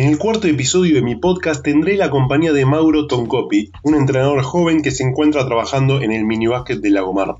[0.00, 4.42] En el cuarto episodio de mi podcast tendré la compañía de Mauro Toncopi, un entrenador
[4.42, 7.34] joven que se encuentra trabajando en el minibásquet de Lagomar.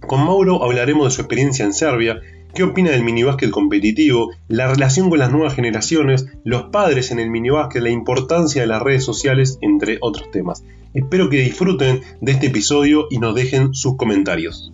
[0.00, 2.18] Con Mauro hablaremos de su experiencia en Serbia,
[2.54, 7.28] qué opina del minibásquet competitivo, la relación con las nuevas generaciones, los padres en el
[7.28, 10.64] minibásquet, la importancia de las redes sociales, entre otros temas.
[10.94, 14.72] Espero que disfruten de este episodio y nos dejen sus comentarios.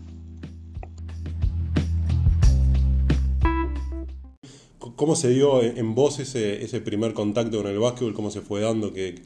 [4.99, 8.15] ¿Cómo se dio en vos ese, ese primer contacto con el básquetbol?
[8.15, 8.93] ¿Cómo se fue dando?
[8.93, 9.23] ¿Qué,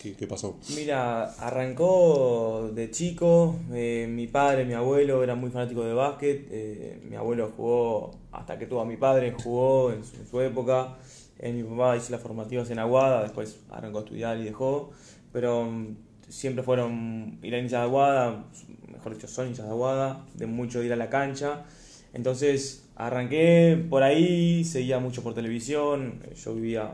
[0.00, 0.56] qué, pasó?
[0.76, 3.56] Mira, arrancó de chico.
[3.72, 6.46] Eh, mi padre, mi abuelo eran muy fanáticos de básquet.
[6.52, 10.96] Eh, mi abuelo jugó hasta que tuvo a mi padre, jugó en su, época.
[11.40, 14.92] Eh, mi papá hizo las formativas en Aguada, después arrancó a estudiar y dejó.
[15.32, 15.96] Pero mm,
[16.28, 18.44] siempre fueron ir a hinchas de Aguada,
[18.86, 21.64] mejor dicho, son hinchas de Aguada, de mucho ir a la cancha.
[22.12, 26.92] Entonces Arranqué por ahí, seguía mucho por televisión, yo vivía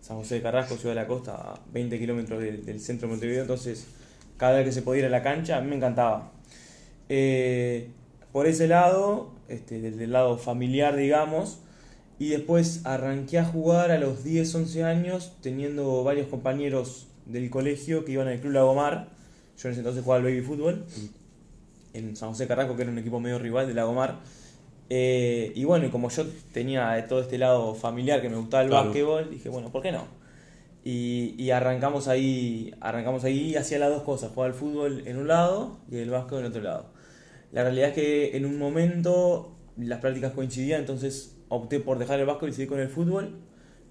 [0.00, 3.42] San José de Carrasco, Ciudad de la Costa, a 20 kilómetros del, centro de Montevideo,
[3.42, 3.88] entonces
[4.36, 6.30] cada vez que se podía ir a la cancha a mí me encantaba.
[7.08, 7.88] Eh,
[8.30, 11.58] por ese lado, este, desde el lado familiar, digamos,
[12.18, 18.04] y después arranqué a jugar a los 10, 11 años, teniendo varios compañeros del colegio
[18.04, 19.08] que iban al Club Lagomar.
[19.58, 20.84] Yo en ese entonces jugaba al baby fútbol
[21.94, 24.20] en San José de Carrasco, que era un equipo medio rival de Lagomar.
[24.88, 28.70] Eh, y bueno, y como yo tenía todo este lado familiar que me gustaba el
[28.70, 30.04] básquetbol, dije, bueno, ¿por qué no?
[30.84, 35.78] Y, arrancamos ahí, arrancamos ahí hacía las dos cosas, jugaba el fútbol en un lado
[35.90, 36.86] y el básquetbol en otro lado.
[37.50, 42.26] La realidad es que en un momento las prácticas coincidían, entonces opté por dejar el
[42.26, 43.40] básquetbol y seguir con el fútbol.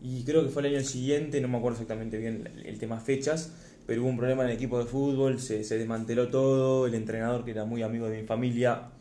[0.01, 3.51] Y creo que fue el año siguiente, no me acuerdo exactamente bien el tema fechas,
[3.85, 7.43] pero hubo un problema en el equipo de fútbol, se, se desmanteló todo, el entrenador
[7.43, 8.91] que era muy amigo de mi familia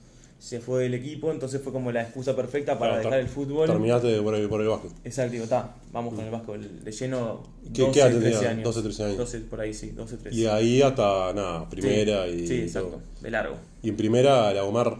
[0.44, 3.66] se fue del equipo, entonces fue como la excusa perfecta para dejar el fútbol.
[3.66, 4.90] Terminaste por el, por el básquet.
[5.02, 7.42] Exacto, digo, está, vamos con el básquet de lleno.
[7.62, 8.64] 12, ¿Qué, edad 13 años.
[8.64, 9.16] 12, 13 años.
[9.16, 10.38] 12 por ahí, sí, 12, 13.
[10.38, 12.46] Y ahí hasta, nada, primera y.
[12.46, 13.56] Sí, exacto, de largo.
[13.82, 14.98] Y en primera, Lagomar.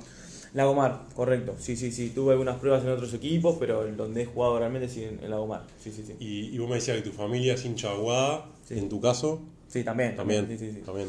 [0.55, 2.13] Lagomar, correcto, sí, sí, sí.
[2.15, 5.93] Tuve algunas pruebas en otros equipos, pero donde he jugado realmente sí en, Lagomar, sí,
[5.95, 6.15] sí, sí.
[6.21, 9.43] Y, y, vos me decías que tu familia es hincha aguada, en tu caso.
[9.69, 10.17] Sí, también.
[10.17, 10.81] También, sí, sí, sí.
[10.87, 11.09] también.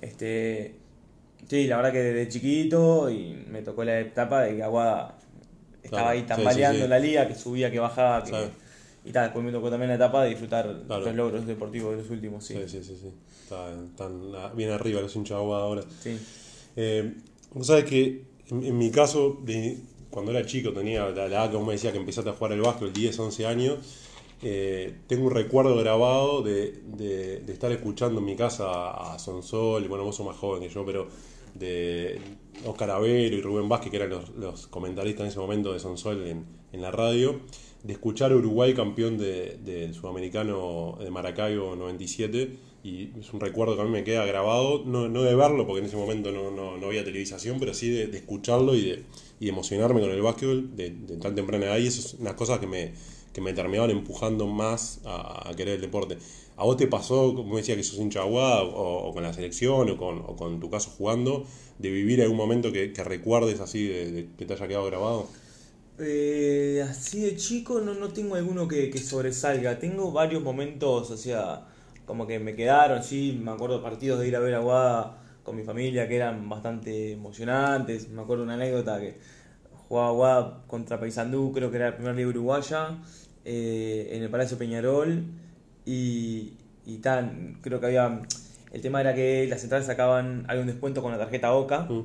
[0.00, 0.87] Este
[1.48, 5.18] Sí, la verdad que desde chiquito y me tocó la etapa de que Aguada
[5.82, 8.22] estaba ahí tambaleando en la liga, que subía, que bajaba.
[8.22, 8.50] Que,
[9.04, 12.10] y tal, después me tocó también la etapa de disfrutar los logros deportivos de los
[12.10, 12.44] últimos.
[12.44, 12.96] Sí, sí, sí.
[13.00, 15.82] sí, Están, bien arriba los hinchas de Aguada ahora.
[16.00, 16.18] Sí.
[16.76, 17.14] Eh,
[17.62, 19.78] sabes que en, mi caso, de,
[20.10, 22.60] cuando era chico, tenía la, edad que vos me decía que empezaste a jugar el
[22.60, 23.78] básquet, 10, 11 años.
[24.42, 29.84] Eh, tengo un recuerdo grabado de, de, de, estar escuchando en mi casa a Sonsol,
[29.84, 31.08] y bueno, vos sos más joven que yo, pero
[31.54, 32.20] de
[32.64, 36.44] Oscar Avero y Rubén Vázquez, que eran los, comentaristas en ese momento de Sonsol en,
[36.72, 37.40] en la radio,
[37.82, 43.82] de escuchar a Uruguay campeón de, Sudamericano de Maracaibo 97 y es un recuerdo que
[43.82, 46.86] a mí me queda grabado, no, no de verlo porque en ese momento no, no,
[46.86, 49.04] había televisación, pero sí de, escucharlo y de,
[49.40, 52.66] y emocionarme con el básquetbol de, tan temprana edad y eso es unas cosas que
[52.66, 52.92] me,
[53.32, 56.18] que me terminaban empujando más a, querer el deporte.
[56.56, 59.96] ¿A vos te pasó, como decía, que sos hincha aguada o, con la selección o
[59.96, 61.44] con, o con tu caso jugando,
[61.78, 65.28] de vivir algún momento que, recuerdes así, de, que te haya quedado grabado?
[66.00, 69.78] Eh, así de chico no, no tengo alguno que, sobresalga.
[69.78, 71.66] Tengo varios momentos, o sea,
[72.06, 75.62] como que me quedaron, sí, me acuerdo partidos de ir a ver Aguada con mi
[75.62, 78.08] familia que eran bastante emocionantes.
[78.10, 79.18] Me acuerdo una anécdota que
[79.88, 82.98] jugaba contra Paysandú, creo que era el primer liga uruguaya,
[83.44, 85.24] eh, en el Palacio Peñarol
[85.86, 86.52] y,
[86.84, 88.20] y tal, creo que había...
[88.70, 91.80] El tema era que las entradas sacaban, hay un descuento con la tarjeta OCA.
[91.80, 92.04] Mm.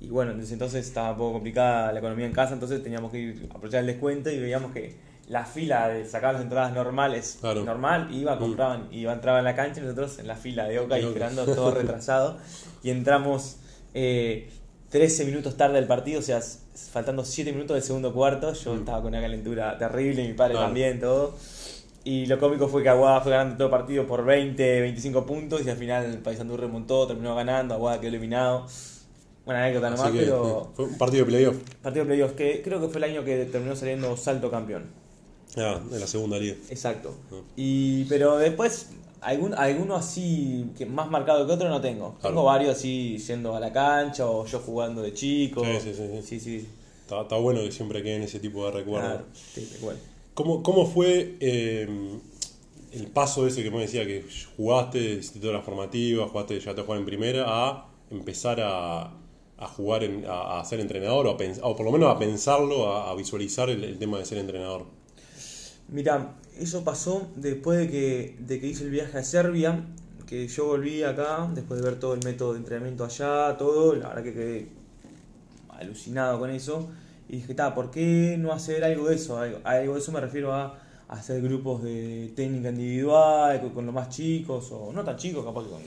[0.00, 3.18] Y bueno, desde entonces estaba un poco complicada la economía en casa, entonces teníamos que
[3.18, 4.96] ir a aprovechar el descuento y veíamos que
[5.28, 8.38] la fila de sacar las entradas normales, normal, iba, mm.
[8.38, 11.44] compraban, iba, entraba en la cancha y nosotros en la fila de OCA y esperando
[11.44, 12.38] todo retrasado.
[12.82, 13.58] Y entramos
[13.94, 14.50] eh,
[14.88, 16.40] 13 minutos tarde del partido, o sea,
[16.74, 18.52] faltando 7 minutos del segundo cuarto.
[18.52, 18.78] Yo mm.
[18.78, 21.34] estaba con una calentura terrible, mi padre también, todo.
[22.04, 25.64] Y lo cómico fue que Aguada fue ganando todo el partido por 20, 25 puntos
[25.64, 28.66] y al final el Paysandú remontó, terminó ganando, Aguada quedó eliminado.
[29.44, 30.70] Buena anécdota nomás, pero.
[30.74, 31.56] Fue un partido de playoff.
[31.82, 34.84] Partido de playoff, que creo que fue el año que terminó saliendo salto campeón.
[35.56, 36.56] Ah, de la segunda liga.
[36.70, 37.14] Exacto.
[37.30, 37.40] Ah.
[37.56, 38.90] Y, pero después,
[39.22, 42.16] algún, alguno así que más marcado que otro no tengo.
[42.20, 45.64] Tengo varios así yendo a la cancha o yo jugando de chico.
[45.64, 46.22] Sí, sí, sí.
[46.22, 46.68] sí, sí.
[47.02, 49.10] Está, está, bueno que siempre queden ese tipo de recuerdos.
[49.10, 49.96] Claro, sí, igual.
[50.34, 51.88] ¿Cómo, cómo fue eh,
[52.92, 54.24] el paso ese que me decía que
[54.56, 59.12] jugaste, hiciste todas las formativas, jugaste, ya te jugar en primera, a empezar a,
[59.58, 63.14] a jugar, en, a, a, ser entrenador, o, o, por lo menos a pensarlo, a,
[63.14, 64.86] visualizar el, tema de ser entrenador?
[65.88, 69.84] Mira, eso pasó después de que, de que hice el viaje a Serbia,
[70.26, 74.08] que yo volví acá, después de ver todo el método de entrenamiento allá, todo, la
[74.08, 74.68] verdad que quedé
[75.68, 76.88] alucinado con eso.
[77.28, 79.38] Y dije, ta, ¿por qué no hacer algo de eso?
[79.38, 80.78] Algo, algo de eso me refiero a
[81.08, 85.64] hacer grupos de técnica individual con, con los más chicos, o no tan chicos, capaz
[85.64, 85.80] que con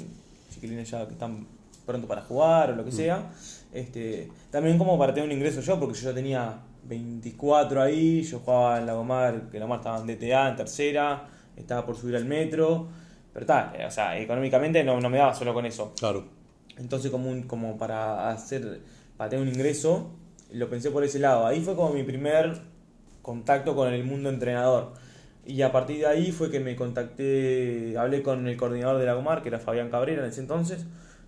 [0.51, 1.47] chiquilines ya que están
[1.85, 3.31] pronto para jugar o lo que sea.
[3.75, 8.39] Este, también como para tener un ingreso yo, porque yo ya tenía 24 ahí, yo
[8.39, 11.27] jugaba en Lagomar, que Lagomar estaba en DTA, en tercera,
[11.57, 12.88] estaba por subir al metro,
[13.33, 15.94] pero está, o sea, económicamente no, no me daba solo con eso.
[16.00, 16.24] Claro.
[16.77, 18.81] Entonces como, un- como para hacer,
[19.18, 20.12] para tener un ingreso,
[20.54, 21.45] lo pensé por ese lado.
[21.45, 22.62] Ahí fue como mi primer
[23.22, 24.94] contacto con el mundo entrenador.
[25.45, 29.42] Y a partir de ahí fue que me contacté, hablé con el coordinador de Lagomar,
[29.42, 30.86] que era Fabián Cabrera en ese entonces,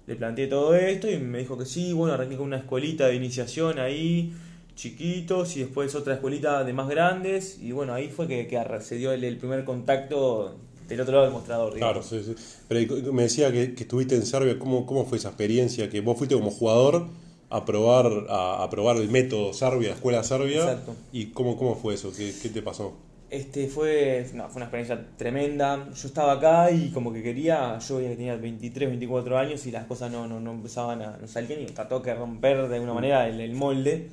[0.07, 3.15] le planteé todo esto y me dijo que sí, bueno, arranqué con una escuelita de
[3.15, 4.33] iniciación ahí,
[4.75, 8.95] chiquitos, y después otra escuelita de más grandes, y bueno, ahí fue que, que se
[8.95, 10.55] dio el, el primer contacto
[10.87, 12.05] del otro lado del mostrador, Claro, digamos.
[12.05, 12.61] sí, sí.
[12.67, 15.89] Pero me decía que, que estuviste en Serbia, ¿cómo, ¿cómo fue esa experiencia?
[15.89, 17.07] Que vos fuiste como jugador
[17.49, 20.61] a probar, a, a probar el método Serbia, la escuela Serbia.
[20.61, 20.95] Exacto.
[21.11, 22.11] ¿Y cómo, cómo fue eso?
[22.15, 22.93] ¿Qué, qué te pasó?
[23.29, 25.89] Este fue, no, fue una experiencia tremenda.
[25.93, 29.85] Yo estaba acá y como que quería, yo que tenía 23, 24 años y las
[29.85, 33.27] cosas no, no, no empezaban a, no salían y trató que romper de alguna manera
[33.27, 34.09] el, el molde.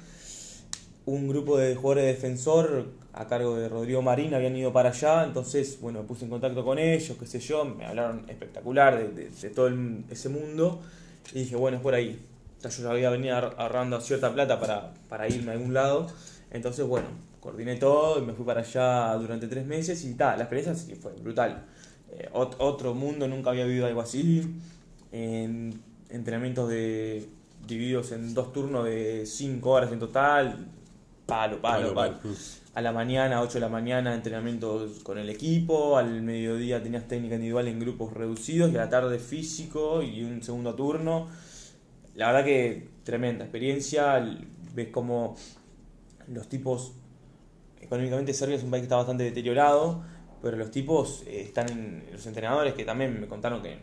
[1.07, 5.23] Un grupo de jugadores de defensor a cargo de Rodrigo Marín habían ido para allá,
[5.25, 9.29] entonces, bueno, me puse en contacto con ellos, qué sé yo, me hablaron espectacular de,
[9.31, 10.81] de- todo el- ese mundo
[11.33, 12.19] y dije, bueno, es por ahí.
[12.63, 16.09] Yo ya había venido ahor- ahorrando cierta plata para, para irme a algún lado,
[16.51, 17.07] entonces, bueno,
[17.45, 20.95] coordiné todo y me fui para allá durante tres meses y tal, la experiencia sí
[20.95, 21.67] fue brutal.
[22.11, 24.57] Eh, ot- otro mundo, nunca había vivido algo así.
[25.13, 27.29] En entrenamientos de
[27.67, 30.67] divididos en dos turnos de cinco horas en total,
[31.27, 32.19] palo, palo, Palo.
[32.75, 35.97] A la mañana, 8 de la mañana, entrenamientos con el equipo.
[35.97, 38.73] Al mediodía tenías técnica individual en grupos reducidos.
[38.73, 41.29] Y a la tarde físico y un segundo turno.
[42.17, 44.19] La verdad que tremenda experiencia.
[44.75, 45.37] Ves como
[46.27, 46.93] los tipos.
[47.85, 50.03] Económicamente Serbia es un país que está bastante deteriorado.
[50.43, 51.71] Pero los tipos eh, están.
[51.71, 53.79] en- Los entrenadores que también me contaron que.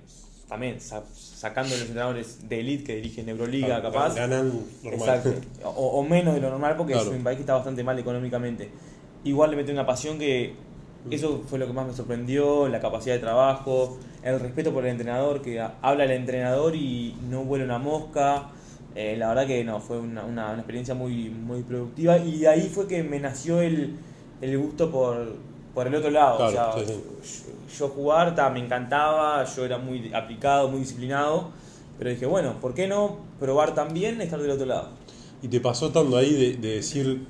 [0.47, 4.13] También sa- sacando los entrenadores de elite que dirigen Euroliga, capaz.
[4.15, 4.51] Ganan
[4.83, 4.93] normal.
[4.99, 5.33] Exacto.
[5.63, 5.69] O,
[5.99, 7.09] o menos de lo normal porque Claro.
[7.11, 8.69] es un país que está bastante mal económicamente.
[9.23, 10.53] Igual le mete una pasión que
[11.09, 14.91] eso fue lo que más me sorprendió, la capacidad de trabajo, el respeto por el
[14.91, 18.49] entrenador, que habla el entrenador y no vuela una mosca.
[18.95, 22.47] Eh, la verdad que no, fue una, una- una experiencia muy, muy productiva y de
[22.47, 23.95] ahí fue que me nació el,
[24.41, 25.35] el gusto por,
[25.73, 26.37] por el otro lado.
[26.37, 26.93] Claro, o sea, sí,
[27.47, 31.49] yo, yo jugar ta, me encantaba, yo era muy aplicado, muy disciplinado,
[31.97, 34.89] pero dije, bueno, ¿por qué no probar también estar del otro lado?
[35.41, 37.25] ¿Y te pasó estando ahí de, de decir,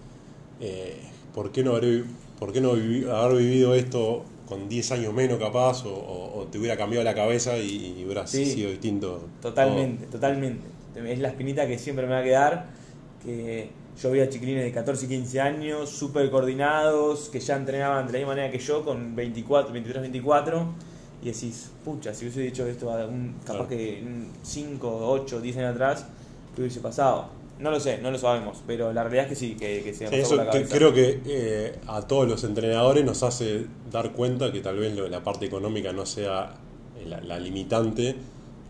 [0.59, 0.97] eh,
[1.33, 2.05] ¿por qué no, haber,
[2.39, 5.85] por qué no vivi- haber vivido esto con 10 años menos capaz?
[5.85, 8.45] O, o- o te hubiera cambiado la cabeza y, y hubiera Sí.
[8.45, 9.21] sido distinto?
[9.41, 10.65] Totalmente, totalmente.
[10.95, 12.65] Es la espinita que siempre me va a quedar,
[13.23, 13.69] que
[14.01, 18.19] yo veía chiquilines de 14 y 15 años, súper coordinados, que ya entrenaban de la
[18.19, 20.65] misma manera que yo, con 24, 23, 24,
[21.21, 24.03] y decís, pucha, si hubiese dicho esto a un, capaz que
[24.43, 26.07] 5, 8, 10 años atrás,
[26.55, 27.29] ¿qué hubiese pasado?
[27.59, 30.07] No lo sé, no lo sabemos, pero la realidad es que sí, que, que se
[30.07, 30.75] Sí, eso por la que- cabeza.
[30.77, 35.07] creo que eh, a todos los entrenadores nos hace dar cuenta que tal vez lo-
[35.07, 36.55] la parte económica no sea
[37.05, 38.15] la, la limitante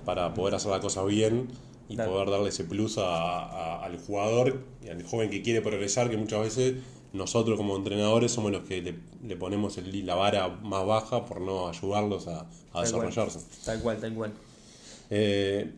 [0.04, 1.48] para poder hacer la cosa bien
[1.94, 6.10] y poder darle ese plus a- a- al jugador y al joven que quiere progresar,
[6.10, 6.76] que muchas veces
[7.14, 8.96] nosotros como entrenadores somos los que le,
[9.28, 12.84] le ponemos el- la vara más baja por no ayudarlos a, a Tal cual.
[13.08, 13.40] desarrollarse.
[13.66, 14.34] Tal cual, tal cual.
[15.10, 15.72] Eh,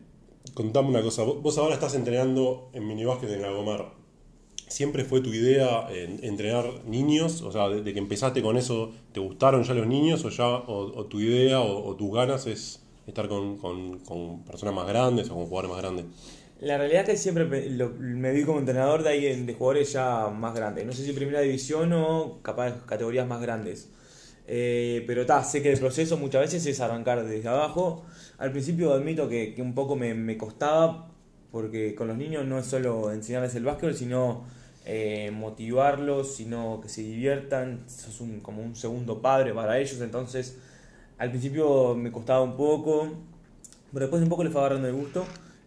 [0.54, 3.92] contame una cosa, vos ahora estás entrenando en minibásquet en Lagomar.
[4.68, 7.42] ¿Siempre fue tu idea eh, entrenar niños?
[7.42, 10.98] O sea, desde que empezaste con eso, ¿te gustaron ya los niños o ya o,
[10.98, 15.30] o tu idea o, o tus ganas es estar con, con- con personas más grandes
[15.30, 16.06] o con jugadores más grandes?
[16.60, 20.28] La realidad es que siempre lo- me vi como entrenador de alguien de jugadores ya
[20.28, 20.86] más grandes.
[20.86, 23.90] No sé si primera división o capaz categorías más grandes.
[24.46, 28.04] Eh, pero ta, sé que el proceso muchas veces es arrancar desde abajo.
[28.38, 31.10] Al principio admito que, que un poco me, me costaba
[31.50, 34.44] porque con los niños no es solo enseñarles el básquetbol, sino
[34.86, 37.84] eh, motivarlos, sino que se diviertan.
[37.88, 40.58] Sos un, como un segundo padre para ellos, entonces
[41.18, 43.08] al principio me costaba un poco,
[43.92, 45.24] pero después un poco le fue agarrando el gusto.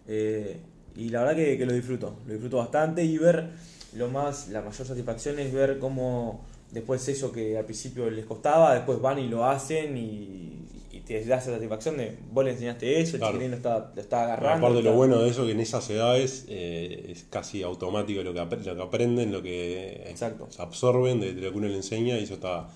[0.08, 0.58] eh,
[0.96, 3.50] y la verdad que, que lo disfruto, lo disfruto bastante y ver
[3.96, 8.74] lo más, la mayor satisfacción es ver cómo después eso que al principio les costaba,
[8.74, 10.54] después van y lo hacen y,
[10.92, 14.02] y te da esa satisfacción de vos le enseñaste eso, el chiquilín lo está, lo
[14.02, 14.66] está agarrando.
[14.66, 18.34] Aparte está- lo bueno de eso que en esas edades eh, es casi automático lo
[18.34, 20.48] que, ap- lo que aprenden, lo que Exacto.
[20.50, 22.68] se absorben de, de lo que uno le enseña y eso está,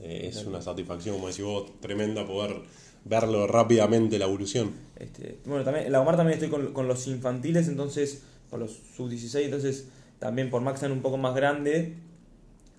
[0.00, 2.56] Eh, es una satisfacción, como decís vos, tremenda poder
[3.04, 4.70] verlo rápidamente la evolución.
[4.96, 8.72] Este, bueno, también, en la Omar también estoy con, con los infantiles, entonces, con los
[8.96, 9.88] sub-16, entonces
[10.18, 11.94] también por más que están un poco más grande,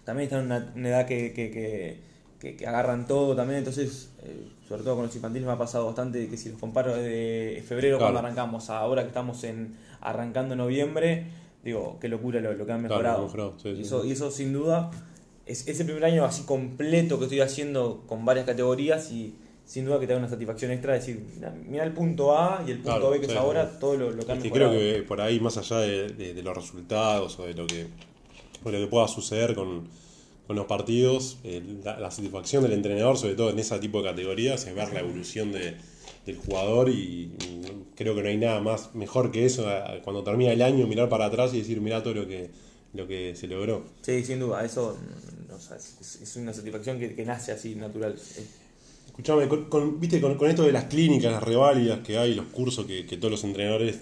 [0.04, 1.50] también están en una, una edad que, que,
[2.40, 5.86] que, que, agarran todo también, entonces, eh, sobre todo con los infantiles me ha pasado
[5.86, 8.14] bastante que si los comparo desde febrero Claro.
[8.14, 11.26] cuando arrancamos a ahora que estamos en arrancando en noviembre,
[11.64, 13.18] digo, qué locura lo, lo que han Claro, mejorado.
[13.20, 14.10] han mejorado, sí, y, eso, sí.
[14.10, 14.92] y eso sin duda
[15.50, 19.34] es ese primer año así completo que estoy haciendo con varias categorías y
[19.66, 21.20] sin duda que te da una satisfacción extra decir,
[21.68, 24.12] mira, el punto A y el punto Claro, B que sí, es ahora, todo lo,
[24.12, 26.56] lo que han Es que creo que por ahí, más allá de, de- de los
[26.56, 27.86] resultados o de lo que,
[28.64, 29.88] o de lo que pueda suceder con,
[30.48, 34.10] con los partidos, eh, la, la satisfacción del entrenador, sobre todo en ese tipo de
[34.10, 35.76] categorías, es ver la evolución de-
[36.26, 37.62] del jugador y, y
[37.96, 39.66] creo que no hay nada más mejor que eso,
[40.04, 42.50] cuando termina el año, mirar para atrás y decir, mira todo lo que,
[42.94, 43.84] lo que se logró.
[44.02, 47.76] Sí, sin duda, eso mm, o sea, es, es una satisfacción que, que nace así
[47.76, 48.16] natural.
[49.08, 52.46] Escuchame, con, con- viste, con, con esto de las clínicas, las reválidas que hay, los
[52.48, 54.00] cursos que, que todos los entrenadores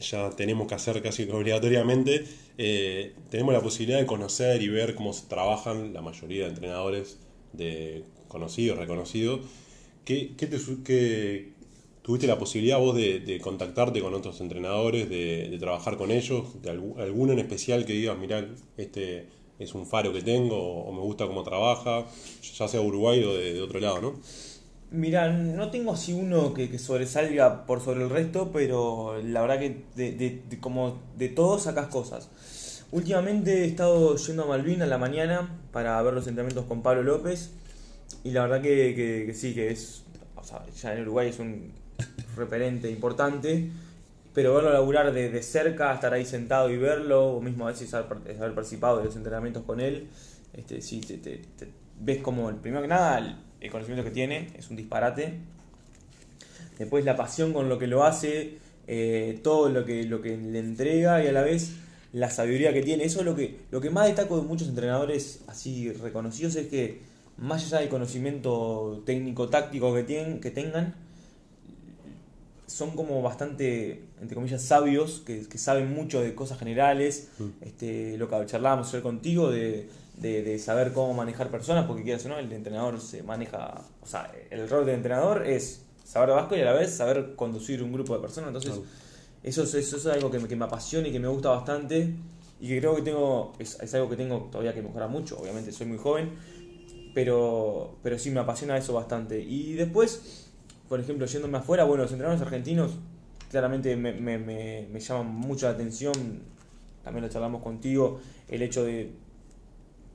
[0.00, 2.24] ya tenemos que hacer casi obligatoriamente,
[2.56, 7.18] eh, tenemos la posibilidad de conocer y ver cómo se trabajan la mayoría de entrenadores
[7.52, 9.40] de conocidos, reconocidos.
[10.04, 11.52] ¿Qué, qué te, qué-
[12.08, 16.62] ¿Tuviste la posibilidad vos de, contactarte con otros entrenadores, de, trabajar con ellos?
[16.62, 18.48] ¿De algu- alguno en especial que digas, mirá,
[18.78, 19.26] este
[19.58, 22.06] es un faro que tengo o, me gusta cómo trabaja,
[22.58, 24.14] ya sea Uruguay o de, otro lado, ¿no?
[24.90, 29.58] Mira, no tengo así uno que, que sobresalga por sobre el resto, pero la verdad
[29.58, 32.30] que de- como de todos sacas cosas.
[32.90, 37.02] Últimamente he estado yendo a Malvin a la mañana para ver los entrenamientos con Pablo
[37.02, 37.50] López
[38.24, 40.04] y la verdad que, que- que sí, que es,
[40.36, 41.86] o sea, ya en Uruguay es un
[42.38, 43.68] referente importante,
[44.34, 47.92] pero verlo laburar de, de cerca, estar ahí sentado y verlo, o mismo a veces
[47.94, 50.06] haber, par- haber participado de los entrenamientos con él,
[50.54, 51.40] este, sí, te, te-
[52.00, 55.34] ves como, primero que nada, el, el conocimiento que tiene es un disparate.
[56.78, 60.60] Después la pasión con lo que lo hace, eh, todo lo que, lo que le
[60.60, 61.72] entrega y a la vez
[62.12, 63.04] la sabiduría que tiene.
[63.04, 67.00] Eso es lo que, lo que más destaco de muchos entrenadores así reconocidos es que
[67.36, 70.94] más allá del conocimiento técnico-táctico que, tienen, que tengan,
[72.68, 77.30] son como bastante, entre comillas, sabios, que, que saben mucho de cosas generales,
[77.62, 82.24] este, lo que charlábamos ayer contigo, de, de, de saber cómo manejar personas, porque quieras
[82.26, 86.34] o no, el entrenador se maneja, o sea, el rol del entrenador es saber de
[86.34, 88.80] vasco y a la vez saber conducir un grupo de personas, entonces
[89.42, 92.14] eso, es, eso es algo que me, que me apasiona y que me gusta bastante
[92.60, 95.72] y que creo que tengo, es, es algo que tengo todavía que mejorar mucho, obviamente
[95.72, 96.32] soy muy joven,
[97.14, 99.40] pero, pero sí me apasiona eso bastante.
[99.40, 100.47] Y después,
[100.88, 102.92] por ejemplo, yéndome afuera, bueno, los entrenadores argentinos
[103.50, 106.12] claramente me, me, me, me llaman mucho la atención,
[107.04, 109.10] también lo charlamos contigo, el hecho de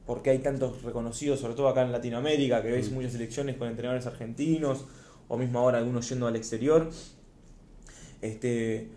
[0.05, 2.93] por qué hay tantos reconocidos, sobre todo acá en Latinoamérica, que ves Mm.
[2.95, 4.85] muchas elecciones con entrenadores argentinos,
[5.29, 6.89] o mismo ahora algunos yendo al exterior.
[8.21, 8.89] Este,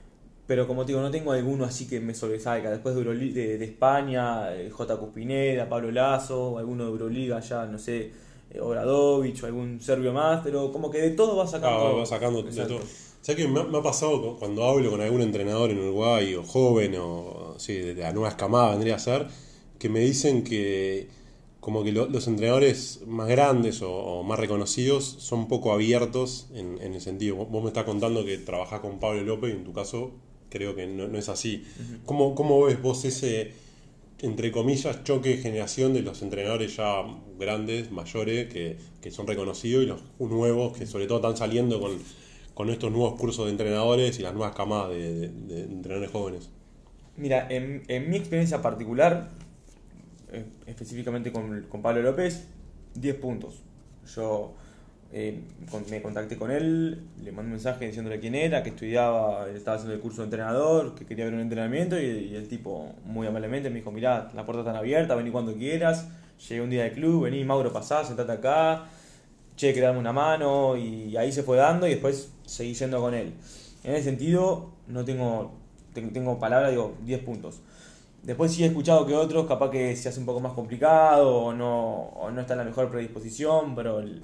[0.47, 2.71] pero como te digo, no tengo alguno así que me sobresalga.
[2.71, 4.97] Después de, Euroli- de, de España, eh, J.
[4.99, 8.12] Cuspineda, Pablo Lazo, alguno de Euroliga ya, no sé,
[8.57, 11.87] eh, Obradovic o algún serbio más, pero como que de todo va sacando.
[11.89, 12.81] Ah, va sacando de todo.
[13.23, 16.35] ¿Sabes que me, ha- me ha pasado cu- cuando hablo con algún entrenador en Uruguay
[16.35, 19.27] o joven o sí, de la nueva escamada vendría a ser,
[19.79, 21.09] que me dicen que
[21.61, 26.81] como que lo- los entrenadores más grandes o, o más reconocidos son poco abiertos en,
[26.81, 27.35] en el sentido.
[27.37, 30.13] Vos, vos me estás contando que trabajás con Pablo López y en tu caso
[30.49, 31.65] creo que no, no es así.
[32.05, 33.53] ¿Cómo, ¿Cómo ves vos ese,
[34.20, 37.02] entre comillas, choque de generación de los entrenadores ya
[37.38, 41.92] grandes, mayores, que, que son reconocidos y los nuevos que sobre todo están saliendo con,
[42.54, 46.50] con estos nuevos cursos de entrenadores y las nuevas camadas de, entrenadores jóvenes?
[47.16, 49.30] Mira, en, en mi experiencia particular,
[50.32, 52.49] eh, específicamente con, con Pablo López,
[52.94, 53.62] 10 puntos.
[54.14, 54.54] Yo
[55.18, 55.40] eh,
[55.90, 59.94] me contacté con él, le mandé un mensaje diciéndole quién era, que estudiaba, estaba haciendo
[59.94, 63.76] el curso de entrenador, que quería ver un entrenamiento y, el tipo muy amablemente me
[63.76, 66.06] dijo, mirá, la puerta está abierta, vení cuando quieras,
[66.46, 68.85] llegué un día del club, vení Mauro, pasá, sentate acá,
[69.56, 73.14] che, que darme una mano y ahí se fue dando y después seguí yendo con
[73.14, 73.32] él.
[73.85, 75.54] En ese sentido, no tengo,
[75.94, 77.62] tengo, tengo palabra, digo, 10 puntos.
[78.23, 81.54] Después sí he escuchado que otros capaz que se hace un poco más complicado o
[81.54, 84.23] no, o no está en la mejor predisposición, pero el-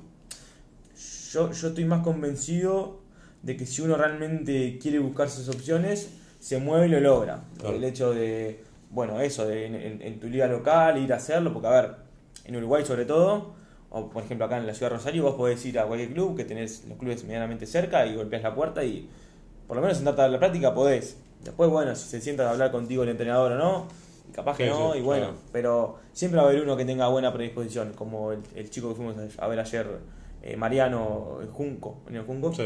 [1.33, 3.01] yo, yo estoy más convencido
[3.43, 6.11] de que si uno realmente quiere buscar sus opciones,
[6.41, 7.43] se mueve y lo logra.
[7.59, 7.77] Claro.
[7.77, 11.53] El hecho de, bueno, eso, de en, en- en tu liga local, ir a hacerlo,
[11.53, 11.95] porque a ver,
[12.45, 13.55] en Uruguay sobre todo,
[13.91, 16.37] o por ejemplo acá en la ciudad de Rosario, vos podés ir a cualquier club
[16.37, 19.09] que tenés los clubes medianamente cerca y golpeas la puerta y
[19.67, 21.17] por lo menos sentarte a la práctica podés.
[21.45, 23.87] Después, bueno, si se sienta a hablar contigo el entrenador o no,
[24.33, 25.39] capaz que Sí, no, sí, y bueno, claro.
[25.53, 28.95] pero siempre va a haber uno que tenga buena predisposición, como el, el chico que
[28.95, 29.87] fuimos a ver ayer,
[30.42, 32.52] eh, Mariano Junco, Mariano Junco.
[32.54, 32.64] Sí.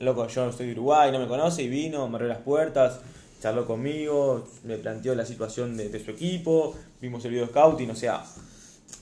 [0.00, 3.00] Loco, yo soy de Uruguay, no me conoce y vino, me abrió las puertas,
[3.42, 7.94] charló conmigo, me planteó la situación de, de su equipo, vimos el video scouting, o
[7.96, 8.24] sea,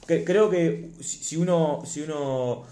[0.07, 2.63] que- creo que si uno, si uno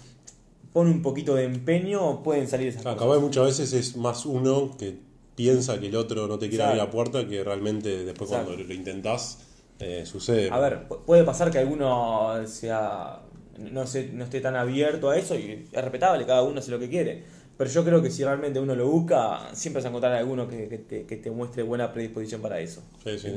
[0.74, 3.22] pone un poquito de empeño, pueden salir esas Claro, cosas.
[3.22, 4.98] muchas veces es más uno que
[5.34, 8.50] piensa que el otro no te quiere abrir la puerta que realmente después Exacto.
[8.52, 9.38] cuando lo intentás
[9.78, 10.50] eh, sucede.
[10.50, 13.20] A ver, pu- puede pasar que alguno sea
[13.58, 16.78] no, se- no esté tan abierto a eso y es respetable, cada uno hace lo
[16.78, 17.24] que quiere.
[17.56, 20.68] Pero yo creo que si realmente uno lo busca, siempre vas a encontrar alguno que,
[20.68, 22.82] que te, que te muestre buena predisposición para eso.
[23.04, 23.28] Sí, sí.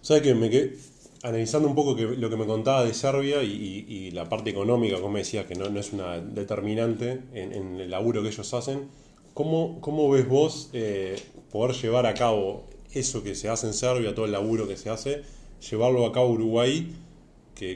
[0.00, 0.76] ¿Sabes que Me quedé
[1.22, 3.52] analizando un poco que, lo que me contaba de Serbia y,
[3.88, 7.80] y- y la parte económica, como decías, que no, no es una determinante en, en
[7.80, 8.88] el laburo que ellos hacen.
[9.34, 11.16] ¿Cómo, cómo ves vos eh,
[11.50, 14.90] poder llevar a cabo eso que se hace en Serbia, todo el laburo que se
[14.90, 15.22] hace,
[15.70, 16.92] llevarlo a cabo a Uruguay,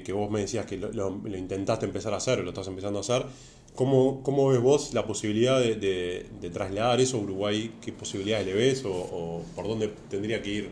[0.04, 3.02] que, vos me decías que lo, lo- intentaste empezar a hacer, lo estás empezando a
[3.02, 3.24] hacer?
[3.74, 7.72] ¿Cómo, cómo ves vos la posibilidad de, trasladar eso a Uruguay?
[7.80, 10.70] ¿Qué posibilidades le ves o, por dónde tendría que ir?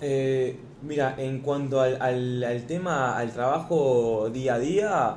[0.00, 5.16] Eh, mira, en cuanto al, al, tema, al trabajo día a día,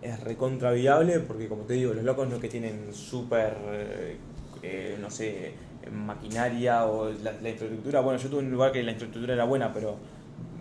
[0.00, 4.16] es recontra viable porque, como te digo, los locos no que tienen súper, eh,
[4.62, 5.52] eh, no sé,
[5.92, 8.00] maquinaria o la infraestructura.
[8.00, 9.96] Bueno, yo tuve un lugar que la infraestructura era buena, pero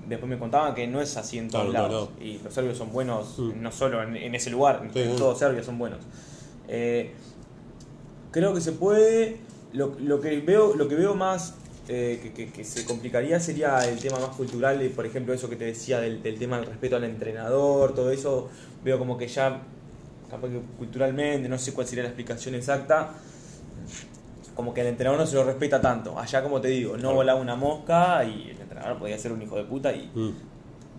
[0.09, 2.09] después me contaban que no es así en todos Claro, no, lados.
[2.19, 3.61] Y los serbios son buenos, Mm.
[3.61, 5.17] no solo en, en ese lugar, en Sí, sí.
[5.17, 5.99] todo Serbia son buenos.
[6.67, 7.13] Eh,
[8.31, 9.37] creo que se puede.
[9.73, 11.55] Lo, lo que veo, lo que veo más
[11.87, 15.55] eh, que, que- que se complicaría sería el tema más cultural, por ejemplo, eso que
[15.55, 18.49] te decía del, del tema del respeto al entrenador, todo eso.
[18.83, 19.61] Veo como que ya,
[20.29, 23.11] capaz que culturalmente, no sé cuál sería la explicación exacta,
[24.55, 26.17] como que el entrenador no se lo respeta tanto.
[26.19, 27.15] Allá, como te digo, no Claro.
[27.15, 30.33] volaba una mosca y entrenador podía ser un hijo de puta y Mm.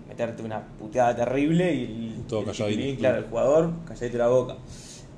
[0.08, 2.70] meterte una puteada terrible y Todo el calladito.
[2.76, 4.56] chiquilín, claro, el jugador, calladito la boca.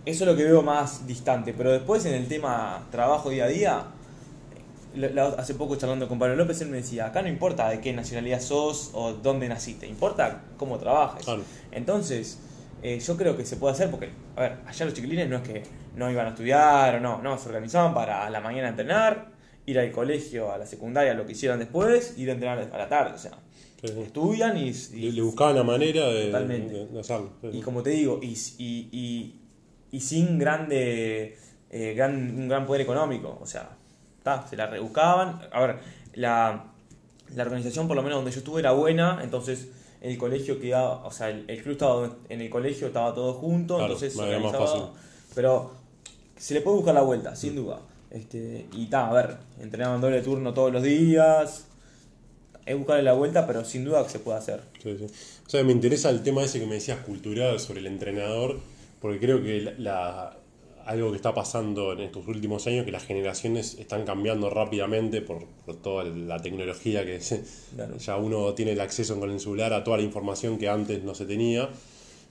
[0.05, 3.49] Eso es lo que veo más distante, pero después en el tema trabajo día a
[3.49, 3.83] día,
[5.39, 8.41] hace poco charlando con Pablo López, él me decía, acá no importa de qué nacionalidad
[8.41, 11.25] sos o dónde naciste, importa cómo trabajes.
[11.25, 11.43] Claro.
[11.71, 12.39] Entonces,
[12.83, 15.43] eh, yo creo que se puede hacer porque, a ver, allá los chiquilines no es
[15.43, 15.63] que
[15.97, 19.29] no iban a estudiar o no, no, se organizaban para a la mañana entrenar,
[19.67, 22.89] ir al colegio, a la secundaria, lo que hicieran después, ir a entrenar a la
[22.89, 23.33] tarde, o sea,
[23.85, 27.31] Sí, estudian y, y- Le, buscaban la manera de, de- de hacerlo.
[27.41, 29.41] sí, y como te digo, y, y, y,
[29.91, 31.37] y sin grande,
[31.71, 33.39] eh, gran, un gran poder económico.
[33.43, 33.71] O sea,
[34.23, 35.41] ta, se la rebuscaban.
[35.53, 35.77] A ver,
[36.15, 36.67] la,
[37.35, 39.19] la organización, por lo menos donde yo estuve, era buena.
[39.23, 39.69] Entonces,
[40.01, 43.79] el colegio quedaba, o sea, el, el club estaba en el colegio, estaba todo junto.
[43.79, 44.65] Claro, entonces, se organizaba.
[44.67, 44.83] fácil.
[45.35, 45.73] Pero
[46.37, 47.81] se le puede buscar la vuelta, sin duda.
[48.13, 51.67] Este, y ta, a ver, entrenaban doble turno todos los días.
[52.67, 54.61] Es buscarle la vuelta, pero sin duda que se puede hacer.
[54.83, 55.07] Sí, sí.
[55.47, 58.61] O sea, me interesa el tema ese que me decías cultural sobre el entrenador,
[59.01, 60.37] porque creo que la, la-
[60.85, 65.45] algo que está pasando en estos últimos años, que las generaciones están cambiando rápidamente por,
[65.65, 67.21] por toda la tecnología que
[67.77, 67.97] Claro.
[67.99, 71.15] ya uno tiene el acceso con el celular a toda la información que antes no
[71.15, 71.69] se tenía.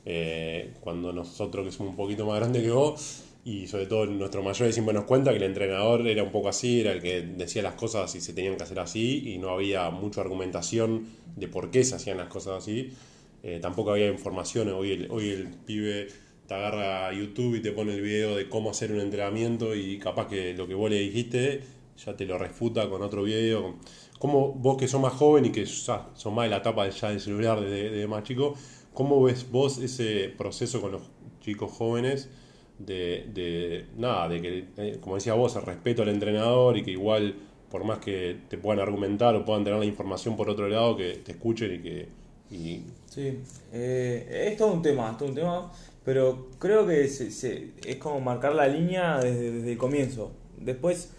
[0.06, 4.44] Eh, cuando nosotros que somos un poquito más grandes que vos, y sobre todo nuestro
[4.44, 7.64] mayor siempre nos cuenta que el entrenador era un poco así, era el que decía
[7.64, 11.72] las cosas y se tenían que hacer así, y no había mucha argumentación de por
[11.72, 12.92] qué se hacían las cosas así.
[13.44, 16.08] Eh, tampoco había información, hoy el, hoy el pibe
[16.48, 20.28] te agarra YouTube y te pone el video de cómo hacer un entrenamiento y capaz
[20.28, 21.62] que lo que vos le dijiste
[22.06, 23.78] ya te lo refuta con otro video.
[24.20, 27.10] ¿Cómo vos que sos más joven y que ya sos más de la etapa ya
[27.10, 28.56] del celular de, de más chico,
[28.94, 31.04] cómo ves vos ese proceso con los
[31.42, 32.30] chicos jóvenes
[32.86, 36.92] de, de nada, de que, eh, como decía vos, el respeto al entrenador y que
[36.92, 37.36] igual,
[37.70, 41.14] por más que te puedan argumentar o puedan tener la información por otro lado, que
[41.24, 42.08] te escuchen y que...
[42.52, 43.40] y- Sí,
[43.74, 45.72] eh, es todo un tema, es todo un tema,
[46.06, 50.32] pero creo que se- se- es como marcar la línea desde, desde el comienzo.
[50.58, 51.12] Después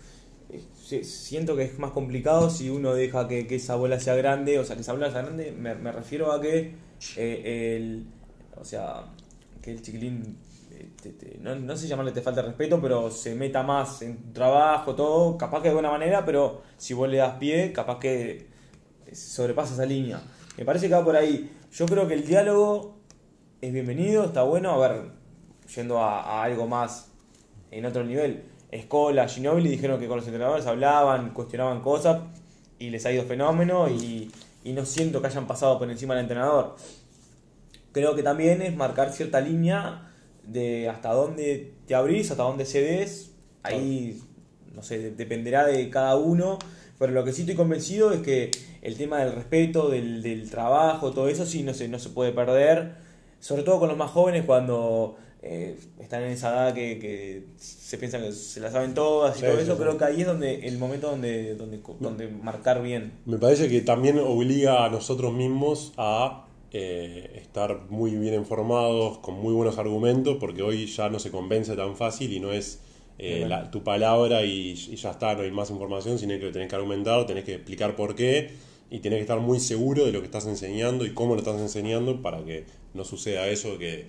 [0.51, 4.59] eh, siento que es más complicado si uno deja que, que esa bola sea grande,
[4.59, 6.75] o sea, que esa bola sea grande, me, me refiero a que
[7.17, 8.07] eh, el,
[8.57, 9.05] o sea,
[9.63, 10.39] que el chiquilín,
[11.03, 14.95] te- no, no sé llamarle te falta de respeto, pero se meta más en trabajo,
[14.95, 18.47] todo, capaz que de buena manera, pero si vos le das pie, capaz que
[19.13, 20.21] sobrepasa esa línea.
[20.57, 21.51] Me parece que va por ahí.
[21.73, 22.97] Yo creo que el diálogo
[23.61, 24.71] es bienvenido, está bueno.
[24.73, 25.03] A ver,
[25.75, 27.11] yendo a, a algo más
[27.71, 28.45] en otro nivel.
[28.71, 32.23] Escola, Ginobili dijeron que con los entrenadores hablaban, cuestionaban cosas
[32.79, 34.31] y les ha ido fenómeno y,
[34.65, 36.77] y no siento que hayan pasado por encima del entrenador.
[37.93, 40.12] Creo que también es marcar cierta línea
[40.45, 43.31] de hasta dónde te abrís, hasta dónde cedes.
[43.63, 44.21] Ahí,
[44.75, 46.59] no sé, dependerá de cada uno.
[46.99, 48.51] Pero lo que sí estoy convencido es que
[48.83, 52.33] el tema del respeto, del, del trabajo, todo eso sí no se, no se puede
[52.33, 52.95] perder.
[53.41, 57.99] Sobre todo con los más jóvenes cuando eh, están en esa edad que, que se
[57.99, 59.75] piensan que se la saben todas y Sí, todo sí, eso.
[59.75, 59.81] sí.
[59.83, 63.13] Creo que ahí es donde el momento donde, donde, donde marcar bien.
[63.27, 69.35] Me parece que también obliga a nosotros mismos a eh, estar muy bien informados, con
[69.35, 72.81] muy buenos argumentos, porque hoy ya no se convence tan fácil y no es
[73.19, 76.69] eh, la- tu palabra y, y ya está, no hay más información, sino que tenés
[76.69, 78.51] que argumentar, tenés que explicar por qué
[78.91, 81.61] y tenés que estar muy seguro de lo que estás enseñando y cómo lo estás
[81.61, 84.07] enseñando para que no suceda eso que,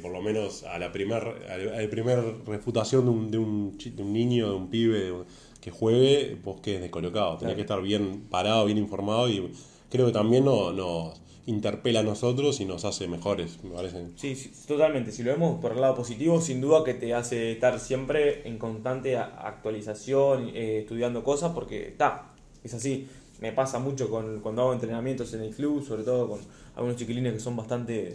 [0.00, 4.02] por lo menos a la primer, a la primer refutación de un, de un, de
[4.02, 5.12] un niño, de un pibe
[5.60, 7.30] que juegue, vos quedes descolocado.
[7.38, 7.56] Tenés Claro.
[7.56, 9.50] que estar bien parado, bien informado y
[9.90, 14.06] creo que también no- nos interpela a nosotros y nos hace mejores, me parece.
[14.16, 15.12] Sí, sí, totalmente.
[15.12, 18.58] Si lo vemos por el lado positivo, sin duda que te hace estar siempre en
[18.58, 22.32] constante actualización, eh, estudiando cosas, porque está,
[22.64, 23.06] es así.
[23.40, 26.40] Me pasa mucho con, cuando hago entrenamientos en el club, sobre todo con
[26.74, 28.14] algunos chiquilines que son bastante.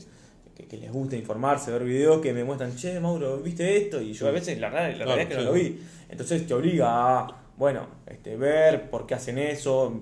[0.56, 4.02] Que, que les gusta informarse, ver videos que me muestran, che, Mauro, ¿viste esto?
[4.02, 5.80] Y yo a veces la, verdad- la Claro, realidad es que no lo vi.
[6.10, 9.94] Entonces te obliga a, bueno, este, ver por qué hacen eso,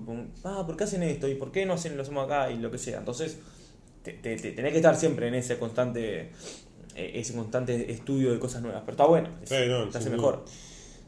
[0.44, 1.28] ah, ¿por qué hacen esto?
[1.28, 2.50] ¿Y por qué no hacen lo hacemos acá?
[2.50, 2.98] Y lo que sea.
[2.98, 3.38] Entonces,
[4.02, 6.30] te, te- te- tenés que estar siempre en ese constante
[6.96, 8.80] eh, ese constante estudio de cosas nuevas.
[8.86, 10.44] Pero está bueno, es- no, te hace mejor.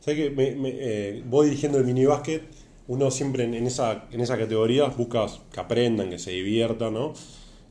[0.00, 2.42] ¿Sabes que me, me, eh, vos dirigiendo el minibásquet,
[2.88, 7.14] uno siempre en, en esa, en esa categoría buscas que aprendan, que se diviertan, ¿no?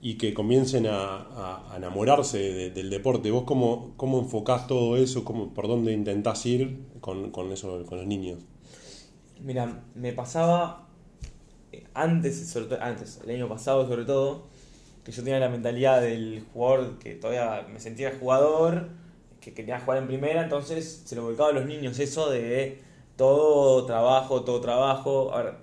[0.02, 3.30] Y que comiencen a, a- a enamorarse de- del deporte.
[3.30, 5.24] ¿Vos cómo, cómo enfocás todo eso?
[5.24, 8.40] ¿Cómo, ¿Por dónde intentás ir con, con eso, con los niños?
[9.44, 10.88] Mira, me pasaba
[11.72, 14.44] eh, antes, sobre todo, antes, el año pasado sobre todo,
[15.04, 18.90] que yo tenía la mentalidad del jugador que todavía me sentía jugador,
[19.40, 22.80] que quería jugar en primera, entonces se lo volcaba a los niños eso de
[23.16, 25.34] todo trabajo, todo trabajo.
[25.34, 25.54] A ver,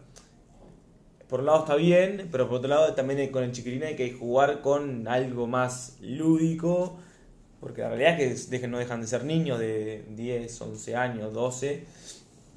[1.29, 4.13] por un lado está bien, pero por otro lado también con el chiquilín hay que
[4.13, 6.99] jugar con algo más lúdico,
[7.61, 11.87] porque la realidad es que no dejan de ser niños de 10, 11 años, 12.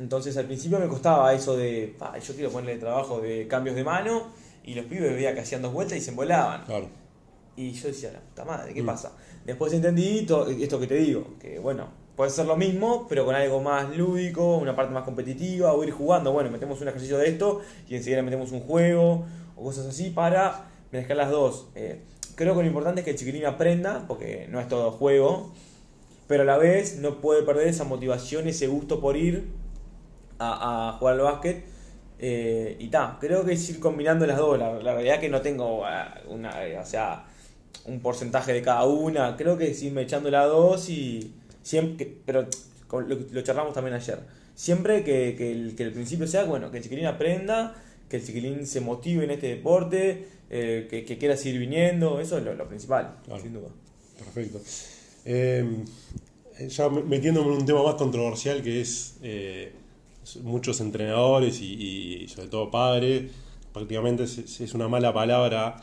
[0.02, 3.84] Entonces al principio me costaba eso de, "Pa, yo quiero ponerle trabajo de cambios de
[3.84, 4.24] mano,
[4.64, 6.64] y los pibes veía que hacían dos vueltas y se embolaban.
[6.66, 6.88] Claro.
[7.56, 8.86] Y yo decía, la puta madre, ¿qué Mm.
[8.88, 9.12] pasa?
[9.46, 13.36] Después entendí to- esto que te digo, que bueno, puede ser lo mismo, pero con
[13.36, 17.30] algo más lúdico, una parte más competitiva, o ir jugando, bueno, metemos un ejercicio de
[17.30, 21.68] esto y enseguida metemos un juego, o cosas así, para mezclar las dos.
[21.76, 22.02] Eh,
[22.36, 25.52] creo que lo importante es que el chiquilín aprenda, porque no es todo juego,
[26.28, 29.46] pero a la vez no puede perder esa motivación, ese gusto por ir
[30.42, 31.64] a, a jugar al básquet.
[32.24, 34.58] Eh, y ta, creo que es ir combinando las dos.
[34.60, 37.26] La, la realidad que no tengo ah, una, eh, o sea,
[37.86, 39.36] un porcentaje de cada una.
[39.38, 42.48] Creo que es irme echando las dos y siempre, pero
[42.92, 44.20] lo, lo charlamos también ayer.
[44.54, 47.74] Siempre que, que el, que el principio sea, bueno, que el chiquilín aprenda,
[48.10, 52.38] que el chiquilín se motive en este deporte, eh, que, que quiera seguir viniendo, eso
[52.38, 53.42] es lo, lo principal, Claro.
[53.42, 53.70] sin duda.
[54.20, 54.60] Perfecto.
[55.26, 55.66] Eh,
[56.68, 59.72] ya me- metiéndome en un tema más controversial que es eh,
[60.44, 63.32] muchos entrenadores y, sobre todo padres,
[63.74, 65.78] prácticamente es, es una mala palabra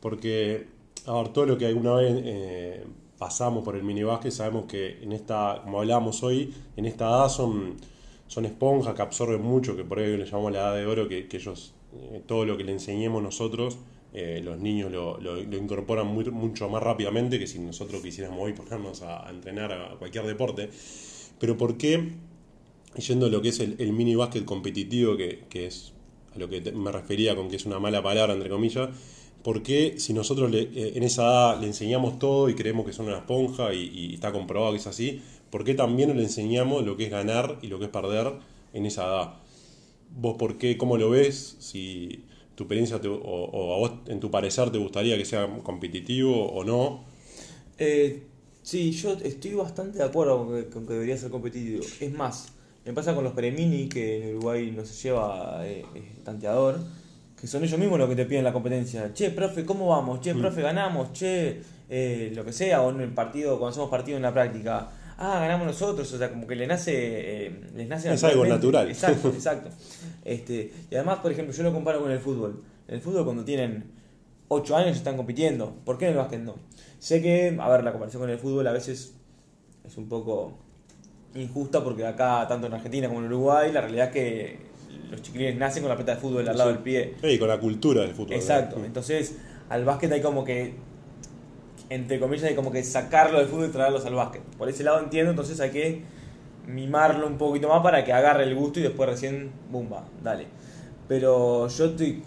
[0.00, 0.66] porque,
[1.06, 2.84] a ver, todo lo que alguna vez eh,
[3.18, 7.76] pasamos por el minibásquet sabemos que en esta, como hablábamos hoy, en esta edad son,
[8.26, 11.28] son esponjas que absorben mucho, que por ahí le llamamos la edad de oro, que,
[11.28, 13.78] que ellos, eh, todo lo que le enseñemos nosotros,
[14.14, 18.38] eh, los niños lo, lo- lo incorporan muy- mucho más rápidamente que si nosotros quisiéramos
[18.40, 20.70] hoy ponernos a, a entrenar a cualquier deporte.
[21.38, 22.12] Pero ¿por qué,
[22.96, 25.92] yendo a lo que es el, el mini básquet competitivo, que, que es
[26.34, 28.88] a lo que me refería con que es una mala palabra, entre comillas,
[29.42, 32.92] ¿por qué si nosotros le- eh, en esa edad le enseñamos todo y creemos que
[32.92, 35.20] son una esponja y, y está comprobado que es así,
[35.50, 38.32] ¿por qué también le enseñamos lo que es ganar y lo que es perder
[38.74, 39.34] en esa edad?
[40.16, 41.56] ¿Vos por qué, cómo lo ves?
[41.60, 42.24] Si
[42.54, 46.46] tu experiencia te- o, o a vos, en tu parecer, te gustaría que sea competitivo
[46.52, 47.04] o no.
[47.78, 48.22] Eh,
[48.62, 51.92] sí, yo estoy bastante de acuerdo con que debería ser competitivo.
[52.00, 52.52] Es más,
[52.88, 56.78] me pasa con los premini, que en Uruguay no se lleva eh, el tanteador,
[57.38, 59.12] que son ellos mismos los que te piden la competencia.
[59.12, 60.22] Che, profe, ¿cómo vamos?
[60.22, 61.12] Che, profe, ganamos.
[61.12, 64.88] Che, eh, lo que sea, o en el partido, cuando hacemos partido en la práctica.
[65.18, 68.88] Ah, ganamos nosotros, o sea, como que le nace, eh, les nace Es algo natural.
[68.88, 69.68] Exacto, exacto.
[70.24, 72.62] Este, y además, por ejemplo, yo lo comparo con el fútbol.
[72.86, 73.84] En el fútbol cuando tienen
[74.48, 75.74] 8 años están compitiendo.
[75.84, 76.54] ¿Por qué en el básquet no?
[77.00, 79.12] Sé que, a ver, la comparación con el fútbol a veces
[79.84, 80.67] es un poco
[81.34, 84.58] injusta porque acá, tanto en Argentina como en Uruguay, la realidad es que
[85.10, 87.14] los chiquilines nacen con la pelota de fútbol al lado del pie.
[87.22, 88.34] Y con la cultura del fútbol.
[88.34, 88.76] Exacto.
[88.76, 88.86] ¿verdad?
[88.86, 89.36] Entonces,
[89.68, 90.74] al básquet hay como que,
[91.90, 94.42] entre comillas, hay como que sacarlo del fútbol y traerlos al básquet.
[94.42, 96.02] Por ese lado entiendo, entonces hay que
[96.66, 100.46] mimarlo un poquito más para que agarre el gusto y después recién, bumba, dale.
[101.08, 102.22] Pero yo estoy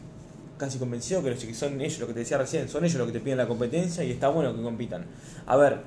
[0.57, 3.19] casi convencido que son ellos lo que te decía recién, son ellos los que te
[3.19, 5.05] piden la competencia y está bueno que compitan.
[5.45, 5.79] A ver,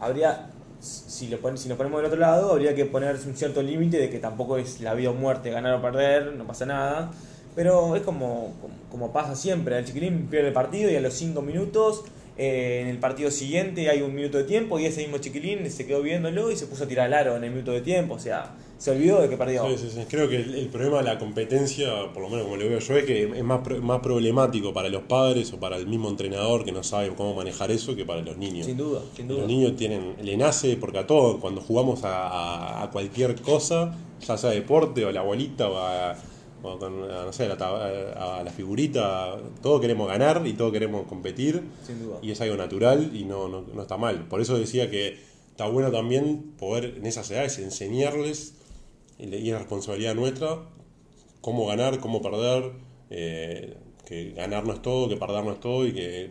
[0.00, 0.50] habría,
[0.84, 4.10] si, lo si nos ponemos del otro lado, habría que ponerse un cierto límite de
[4.10, 7.10] que tampoco es la vida o muerte, ganar o perder, no pasa nada.
[7.54, 8.52] Pero es como,
[8.90, 12.04] como, pasa siempre, el chiquilín pierde el partido y a los 5 minutos
[12.36, 15.86] eh, en el partido siguiente hay un minuto de tiempo y ese mismo chiquilín se
[15.86, 18.14] quedó viéndolo y se puso a tirar al aro en el minuto de tiempo.
[18.14, 19.68] O sea, se olvidó de que perdió.
[19.68, 20.00] Sí, sí, sí.
[20.08, 23.04] Creo que el, problema de la competencia, por lo menos como lo veo yo, es
[23.04, 26.82] que es más, más problemático para los padres o para el mismo entrenador que no
[26.82, 28.66] sabe cómo manejar eso que para los niños.
[28.66, 29.38] Sin duda, sin duda.
[29.40, 34.36] Los niños tienen, le nace, porque a todos, cuando jugamos a, a cualquier cosa, ya
[34.36, 36.16] sea deporte o la abuelita o a
[36.64, 41.62] con, no sé, a, la figurita, todos queremos ganar y todos queremos competir.
[42.22, 44.26] Y es algo natural y no, no, está mal.
[44.28, 45.18] Por eso decía que
[45.50, 48.54] está bueno también poder en esas edades enseñarles,
[49.18, 50.58] y es responsabilidad nuestra,
[51.40, 52.72] cómo ganar, cómo perder,
[53.10, 56.30] eh, que ganar no es todo, que perder no es todo y que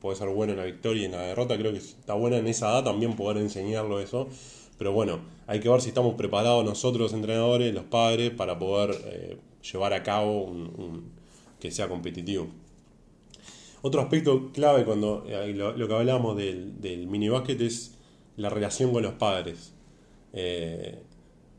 [0.00, 1.56] puede ser bueno en la victoria y en la derrota.
[1.56, 4.28] Creo que está bueno en esa edad también poder enseñarlo eso.
[4.76, 8.96] Pero bueno, hay que ver si estamos preparados nosotros, los entrenadores, los padres, para poder
[9.06, 9.36] eh,
[9.72, 11.12] llevar a cabo un,
[11.60, 12.48] que sea competitivo.
[13.82, 17.98] Otro aspecto clave cuando eh, lo, que hablamos del, del mini básquet es
[18.36, 19.72] la relación con los padres.
[20.32, 20.98] Eh,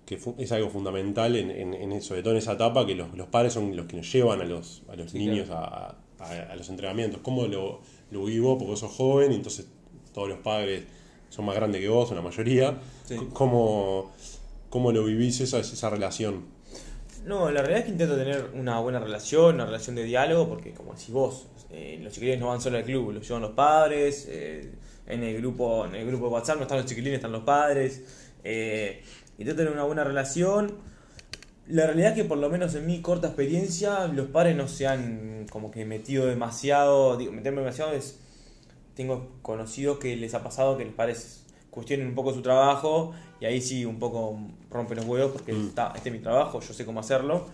[0.05, 3.75] que es algo fundamental en, en, sobre todo en esa etapa, que los, padres son
[3.75, 5.95] los que nos llevan a los, a los niños a,
[6.55, 7.21] los entrenamientos.
[7.21, 8.57] ¿Cómo lo, lo vivo?
[8.57, 9.67] Porque sos joven y entonces
[10.13, 10.83] todos los padres
[11.29, 12.79] son más grandes que vos, la mayoría.
[13.33, 14.11] ¿Cómo,
[14.69, 16.45] ¿Cómo, lo vivís esa, esa relación?
[17.25, 20.73] No, la realidad es que intento tener una buena relación, una relación de diálogo, porque
[20.73, 24.27] como decís vos, eh, los chiquilines no van solo al club, los llevan los padres,
[24.29, 24.71] eh,
[25.07, 28.03] en el grupo en el grupo de WhatsApp no están los chiquilines, están los padres.
[28.43, 29.01] Eh,
[29.39, 30.73] intento tener una buena relación.
[31.67, 34.85] La realidad es que por lo menos en mi corta experiencia, los padres no se
[34.85, 38.19] han como que metido demasiado, digo, meterme demasiado es...
[38.95, 41.44] Tengo conocidos que les ha pasado que los padres
[41.75, 44.39] cuestionen un poco su trabajo y ahí sí un poco
[44.71, 45.67] rompen los huevos porque mm.
[45.67, 47.45] está, este es mi trabajo, yo sé cómo hacerlo.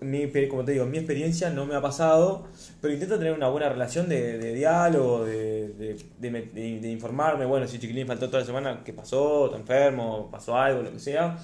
[0.00, 2.44] Mi, como te digo, mi experiencia no me ha pasado,
[2.80, 8.28] pero intento tener una buena relación de, diálogo, de, de, informarme, bueno, si Chiquilín faltó
[8.28, 9.46] toda la semana, ¿qué pasó?
[9.46, 10.28] ¿Está enfermo?
[10.30, 10.82] ¿Pasó algo?
[10.82, 11.36] Lo que sea.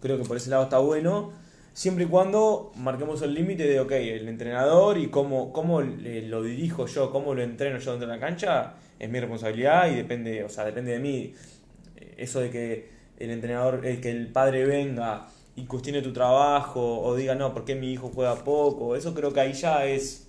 [0.00, 1.30] Creo que por ese lado está bueno,
[1.72, 6.86] siempre y cuando marquemos el límite de, ok, el entrenador y cómo, cómo lo dirijo
[6.86, 10.48] yo, cómo lo entreno yo dentro de la cancha, es mi responsabilidad y depende, o
[10.48, 11.34] sea, depende de mí.
[12.16, 17.14] Eso de que el entrenador, el que el padre venga y cuestione tu trabajo o
[17.14, 18.96] diga, no, ¿por qué mi hijo juega poco?
[18.96, 20.26] Eso creo que ahí ya es...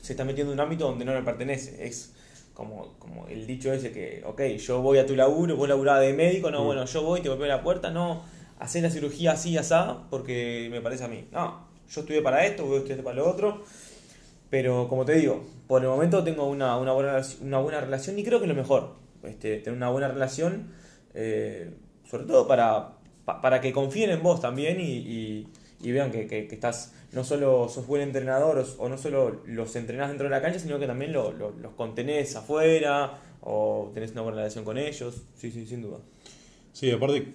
[0.00, 1.84] Se está metiendo en un ámbito donde no le pertenece.
[1.84, 2.14] Es
[2.54, 6.12] como, como el dicho ese que, ok, yo voy a tu laburo, vos laburás de
[6.12, 6.66] médico, no, mm.
[6.66, 8.22] bueno, yo voy, te golpeo la puerta, no,
[8.60, 9.74] hacer la cirugía así y así,
[10.10, 11.26] porque me parece a mí.
[11.32, 13.64] No, yo estudié para esto, vos estudiaste para lo otro.
[14.50, 18.24] Pero como te digo, por el momento tengo una, una, buena, una buena relación y
[18.24, 18.96] creo que es lo mejor.
[19.22, 20.72] Este, tener una buena relación,
[21.14, 21.72] eh,
[22.08, 25.46] sobre todo para, para que confíen en vos también y,
[25.80, 30.08] y, vean que, que, estás, no solo sos buen entrenador o, no solo los entrenás
[30.08, 34.38] dentro de la cancha, sino que también lo, los contenés afuera o tenés una buena
[34.38, 35.22] relación con ellos.
[35.36, 35.98] Sí, sí, sin duda.
[36.72, 37.32] Sí, aparte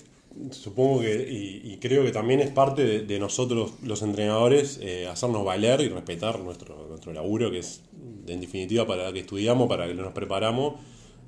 [0.52, 5.82] supongo que, y, creo que también es parte de, nosotros los entrenadores eh, hacernos valer
[5.82, 7.82] y respetar nuestro, nuestro laburo, que es
[8.28, 10.76] en definitiva para que estudiamos, para que nos preparamos.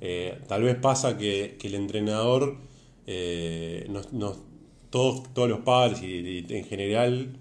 [0.00, 2.56] Eh, tal vez pasa que, el entrenador,
[3.06, 3.88] eh,
[4.90, 7.36] todos, todos los padres y, en general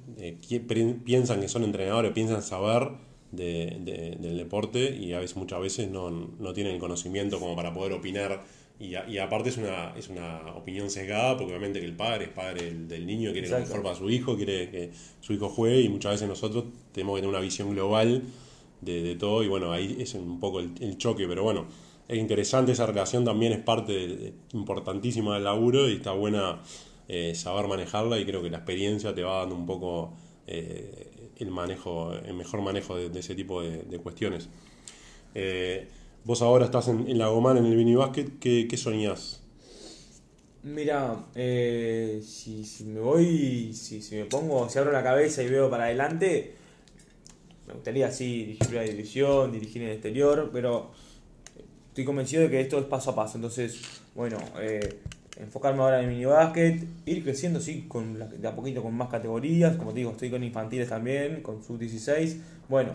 [1.06, 2.89] piensan que son entrenadores, piensan saber
[3.32, 8.43] del deporte y a veces muchas veces no, no tienen conocimiento como para poder opinar
[8.79, 12.29] y, y, aparte es una, es una opinión sesgada, porque obviamente que el padre es
[12.29, 15.89] padre del, niño, quiere lo mejor para su hijo, quiere que su hijo juegue, y
[15.89, 18.21] muchas veces nosotros tenemos que tener una visión global
[18.81, 21.65] de, de todo, y bueno, ahí es un poco el, choque, pero bueno,
[22.07, 26.61] es interesante esa relación, también es parte importantísima del laburo, y está buena
[27.07, 30.13] eh, saber manejarla, y creo que la experiencia te va dando un poco
[30.45, 34.49] eh, el manejo, el mejor manejo de, ese tipo de, de cuestiones.
[35.33, 35.87] Eh,
[36.27, 37.95] Vos ahora estás en, la Gomán, en el mini
[38.41, 39.39] ¿qué, qué soñás?
[40.61, 45.85] Mira, eh, si, me voy, si, me pongo, si abro la cabeza y veo para
[45.85, 46.53] adelante,
[47.65, 50.91] me gustaría sí dirigir la división, dirigir en el exterior, pero
[51.87, 53.37] estoy convencido de que esto es paso a paso.
[53.37, 53.79] Entonces,
[54.13, 54.99] bueno, eh,
[55.37, 56.29] enfocarme ahora en el mini
[57.05, 59.77] ir creciendo, sí, con de a poquito con más categorías.
[59.77, 62.37] Como te digo, estoy con infantiles también, con sub-16.
[62.67, 62.91] Bueno,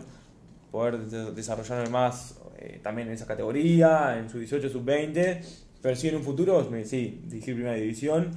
[0.71, 0.99] poder
[1.35, 5.40] desarrollarme más eh, también en esa categoría, en su 18, sub 20,
[5.83, 8.31] pero sí en un futuro, sí, dirigir primera división.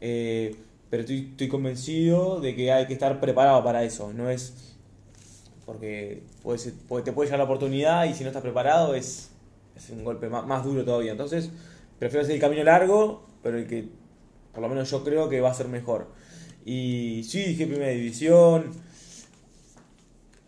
[0.00, 0.56] eh,
[0.90, 4.72] pero estoy, estoy convencido de que hay que estar preparado para eso, no es
[5.64, 6.22] porque
[7.04, 9.30] te puede llegar la oportunidad y si no estás preparado es,
[9.76, 11.12] es un golpe más, más, duro todavía.
[11.12, 11.50] Entonces,
[11.98, 13.88] prefiero hacer el camino largo, pero el que
[14.52, 16.08] por lo menos yo creo que va a ser mejor.
[16.64, 18.72] Y sí, dije primera división.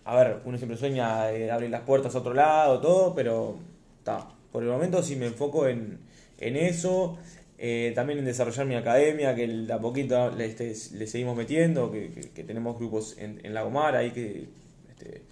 [0.05, 3.57] A ver, uno siempre sueña de abrir las puertas a otro lado, todo, pero
[3.99, 4.29] está.
[4.53, 5.99] Por el momento sí me enfoco en,
[6.39, 7.19] en eso.
[7.59, 12.11] Eh, también en desarrollar mi academia, que de a poquito le, este, seguimos metiendo, que,
[12.35, 14.49] que, tenemos grupos en, en Lagomar ahí que
[14.91, 15.23] este,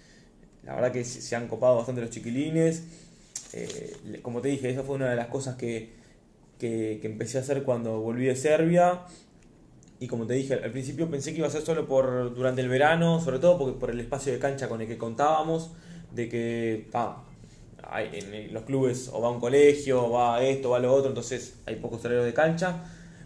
[0.65, 2.83] la verdad que se han copado bastante los chiquilines.
[3.53, 5.89] Eh, como te dije, esa fue una de las cosas que,
[6.57, 9.01] que, empecé a hacer cuando volví de Serbia.
[9.99, 12.69] Y como te dije, al principio pensé que iba a ser solo por durante el
[12.69, 15.71] verano, sobre todo porque por el espacio de cancha con el que contábamos,
[16.11, 16.87] de que
[18.11, 21.75] en los clubes o va un colegio, o va esto, va lo otro, entonces hay
[21.75, 22.83] pocos horarios de cancha.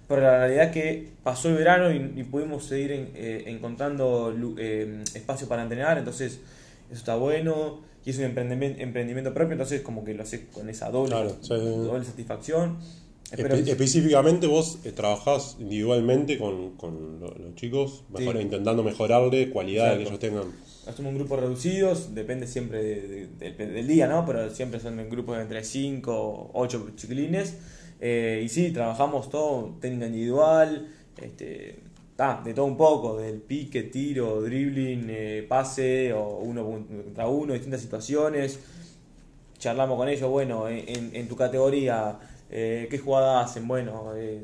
[0.07, 5.47] Pero la realidad es que pasó el verano y, pudimos seguir eh, encontrando eh, espacio
[5.47, 6.39] para entrenar, entonces
[6.89, 10.69] eso está bueno y es un emprendimiento, emprendimiento propio, entonces como que lo haces con
[10.69, 11.13] esa doble,
[11.49, 12.77] doble satisfacción.
[13.31, 20.45] Específicamente vos eh, trabajás individualmente con, los chicos, intentando mejorarle cualidades que ellos tengan.
[20.87, 24.25] Hacemos un grupo reducidos, depende siempre del día, ¿no?
[24.25, 27.57] Pero siempre son en grupos de entre 5 o 8 chiquilines.
[27.99, 30.87] Eh, y sí, trabajamos todo, técnica individual,
[31.21, 31.79] este,
[32.43, 37.81] de todo un poco, del pique, tiro, dribbling, eh, pase, o uno contra uno, distintas
[37.81, 38.59] situaciones.
[39.59, 42.17] Charlamos con ellos, bueno, en, tu categoría,
[42.49, 43.67] eh, ¿qué jugada hacen?
[43.67, 44.43] Bueno, eh,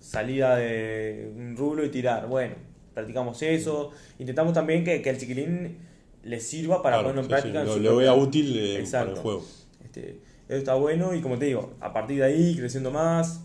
[0.00, 2.26] salida de un rulo y tirar.
[2.28, 2.54] Bueno,
[2.94, 3.90] practicamos eso.
[4.18, 5.78] Intentamos también que, que al chiquilín
[6.24, 7.64] le sirva para ponerlo en práctica.
[7.64, 9.44] lo, vea útil para el juego.
[9.84, 13.40] Este, eso está bueno y como te digo, a partir de ahí creciendo más,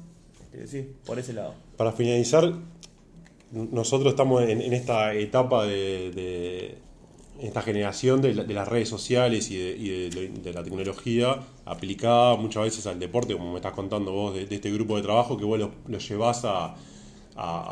[0.52, 1.54] este, sí, por ese lado.
[1.78, 2.54] Para finalizar,
[3.52, 6.78] nosotros estamos en, esta etapa de,
[7.42, 13.34] esta generación de, las redes sociales y, de, la tecnología aplicada muchas veces al deporte,
[13.34, 16.76] como me estás contando vos de, este grupo de trabajo, que vos lo, llevas a,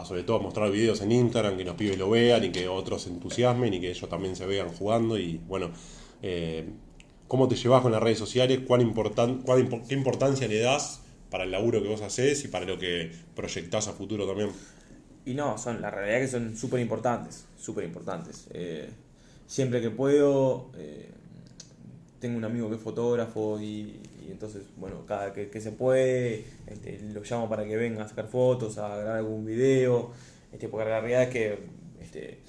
[0.06, 3.04] sobre todo a mostrar videos en Instagram, que los pibes lo vean y que otros
[3.04, 5.72] se entusiasmen y que ellos también se vean jugando y bueno,
[6.22, 6.70] eh,
[7.28, 8.62] ¿cómo te llevas con las redes sociales?
[8.66, 9.44] ¿Cuán importan,
[9.88, 13.88] ¿Qué importancia le das para el laburo que vos haces y para lo que proyectás
[13.88, 14.50] a futuro también?
[15.26, 18.48] Y no, son la realidad que son súper importantes, súper importantes.
[18.54, 18.90] Eh,
[19.48, 21.10] siempre que puedo, eh,
[22.20, 27.00] tengo un amigo que es fotógrafo y, entonces, bueno, cada que, que se puede, este,
[27.14, 30.12] lo llamo para que venga a sacar fotos, a grabar algún video,
[30.52, 31.60] este, porque la realidad es que
[32.02, 32.40] este,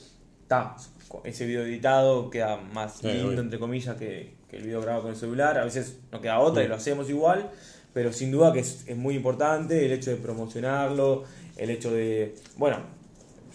[1.24, 5.58] ese video editado queda más lindo, entre comillas, que, el video grabado con el celular.
[5.58, 7.50] A veces no queda otra y lo hacemos igual,
[7.92, 11.24] pero sin duda que es, es muy importante el hecho de promocionarlo,
[11.58, 12.78] el hecho de, bueno,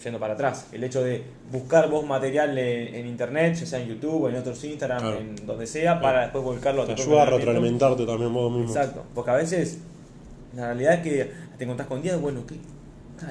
[0.02, 4.24] yendo para atrás, el hecho de buscar vos material en, internet, ya sea en YouTube
[4.24, 8.04] o en otros Instagram, en donde sea, para después volcarlo a tu ayuda a retroalimentarte
[8.04, 8.68] también vos mismo.
[8.68, 9.78] Exacto, porque a veces
[10.54, 12.56] la realidad es que te encontrás con días, bueno, ¿qué?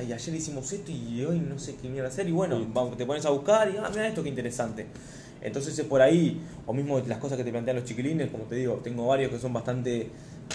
[0.02, 2.65] y ayer hicimos esto y hoy no sé qué mierda hacer, y bueno,
[2.97, 4.88] te pones a buscar y, ah, mira esto, qué interesante.
[5.41, 8.56] Entonces es por ahí, o mismo las cosas que te plantean los chiquilines, como te
[8.56, 10.10] digo, tengo varios que son bastante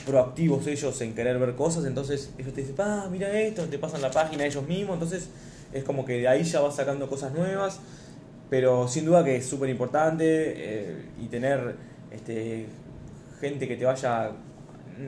[0.07, 4.01] proactivos ellos en querer ver cosas, entonces ellos te dicen, ah, mira esto, te pasan
[4.01, 5.29] la página ellos mismos, entonces
[5.73, 7.81] es como que de ahí ya vas sacando cosas nuevas,
[8.51, 11.77] pero sin duda que es súper importante eh, y tener
[12.11, 12.67] este,
[13.41, 14.33] gente que te vaya,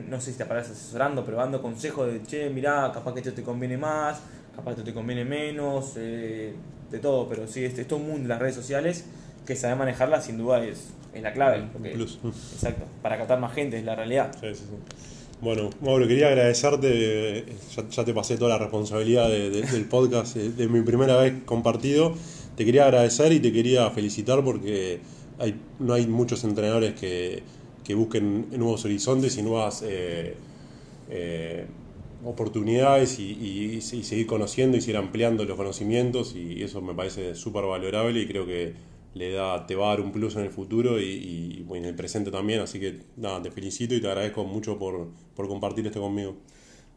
[0.07, 3.33] no sé si te aparece asesorando, pero dando consejos de, che, mirá, capaz que esto
[3.33, 4.21] te conviene más,
[4.55, 6.53] capaz que esto te conviene menos, eh,
[6.91, 9.05] de todo, pero sí, este, es todo un mundo las redes sociales
[9.45, 11.67] que sabe manejarla sin duda es, es la clave.
[12.53, 14.31] Exacto, para captar más gente es la realidad.
[15.41, 17.45] Bueno, Mauro, quería agradecerte,
[17.89, 22.13] ya, te pasé toda la responsabilidad del podcast, de mi primera vez compartido.
[22.55, 24.99] Te quería agradecer y te quería felicitar porque
[25.39, 27.41] hay, no hay muchos entrenadores que,
[27.95, 30.35] busquen nuevos horizontes y nuevas eh,
[31.09, 31.65] eh,
[32.23, 38.21] oportunidades y, seguir conociendo y seguir ampliando los conocimientos y eso me parece súper valorable
[38.21, 38.73] y creo que
[39.13, 42.31] le da, te va a dar un plus en el futuro y, en el presente
[42.31, 42.61] también.
[42.61, 46.35] Así que nada, te felicito y te agradezco mucho por, compartir esto conmigo.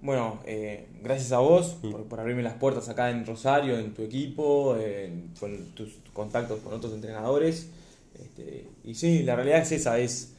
[0.00, 2.08] Bueno, eh, gracias a vos mm.
[2.08, 4.76] por, abrirme las puertas acá en Rosario, en tu equipo,
[5.40, 7.70] con tus contactos con otros entrenadores.
[8.22, 10.34] Este, y sí, la realidad es esa, es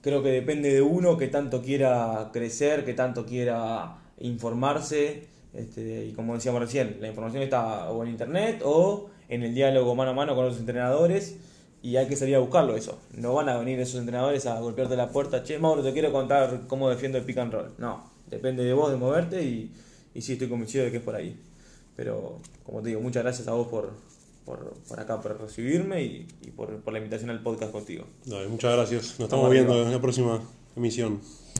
[0.00, 5.24] creo que depende de uno que tanto quiera crecer, que tanto quiera informarse.
[5.52, 9.94] Este, y como decíamos recién, la información está o en internet o en el diálogo
[9.94, 11.36] mano a mano con los entrenadores
[11.82, 12.98] y hay que salir a buscarlo eso.
[13.12, 16.62] No van a venir esos entrenadores a golpearte la puerta, che, Mauro, te quiero contar
[16.66, 17.72] cómo defiendo el pick and roll.
[17.78, 19.70] No, depende de vos de moverte y,
[20.14, 21.38] y sí estoy convencido de que es por ahí.
[21.96, 23.92] Pero, como te digo, muchas gracias a vos por,
[24.44, 28.04] por, por acá, por recibirme y, y por, por la invitación al podcast contigo.
[28.24, 29.02] Dale, muchas gracias.
[29.02, 30.40] Nos estamos Vamos viendo en la próxima
[30.76, 31.20] emisión.